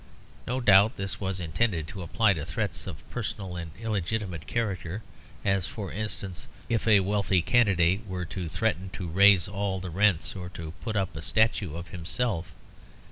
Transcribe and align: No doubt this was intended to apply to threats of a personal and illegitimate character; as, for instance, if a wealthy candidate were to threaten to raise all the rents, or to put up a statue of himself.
No 0.47 0.59
doubt 0.59 0.95
this 0.95 1.19
was 1.19 1.39
intended 1.39 1.87
to 1.89 2.01
apply 2.01 2.33
to 2.33 2.43
threats 2.43 2.87
of 2.87 3.01
a 3.01 3.13
personal 3.13 3.55
and 3.55 3.69
illegitimate 3.79 4.47
character; 4.47 5.03
as, 5.45 5.67
for 5.67 5.91
instance, 5.91 6.47
if 6.69 6.87
a 6.87 7.01
wealthy 7.01 7.43
candidate 7.43 8.07
were 8.07 8.25
to 8.25 8.49
threaten 8.49 8.89
to 8.93 9.07
raise 9.07 9.47
all 9.47 9.79
the 9.79 9.91
rents, 9.91 10.35
or 10.35 10.49
to 10.57 10.71
put 10.81 10.95
up 10.95 11.15
a 11.15 11.21
statue 11.21 11.75
of 11.75 11.89
himself. 11.89 12.51